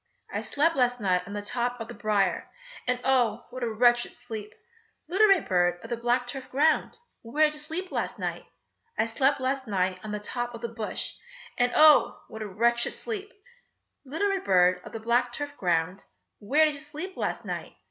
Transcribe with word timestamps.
I 0.33 0.41
slept 0.41 0.75
last 0.75 0.99
night 0.99 1.21
on 1.27 1.33
the 1.33 1.43
top 1.43 1.79
of 1.79 1.87
the 1.87 1.93
briar, 1.93 2.49
And 2.87 2.99
oh! 3.03 3.45
what 3.51 3.61
a 3.61 3.71
wretched 3.71 4.13
sleep! 4.15 4.51
Little 5.07 5.27
red 5.27 5.47
bird 5.47 5.79
of 5.83 5.91
the 5.91 5.95
black 5.95 6.25
turf 6.25 6.49
ground, 6.49 6.97
Where 7.21 7.45
did 7.45 7.53
you 7.53 7.59
sleep 7.59 7.91
last 7.91 8.17
night? 8.17 8.45
I 8.97 9.05
slept 9.05 9.39
last 9.39 9.67
night 9.67 9.99
on 10.03 10.09
the 10.11 10.19
top 10.19 10.55
of 10.55 10.61
the 10.61 10.69
bush, 10.73 11.13
And 11.55 11.71
oh! 11.75 12.19
what 12.29 12.41
a 12.41 12.47
wretched 12.47 12.93
sleep! 12.93 13.31
Little 14.03 14.29
red 14.29 14.43
bird 14.43 14.81
of 14.83 14.91
the 14.91 14.99
black 14.99 15.31
turf 15.33 15.55
ground, 15.55 16.05
Where 16.39 16.65
did 16.65 16.73
you 16.73 16.79
sleep 16.79 17.15
last 17.15 17.45
night? 17.45 17.75